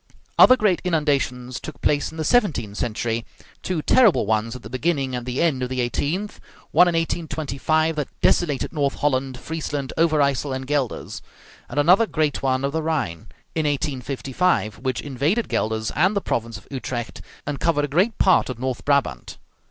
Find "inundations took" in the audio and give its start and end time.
0.83-1.79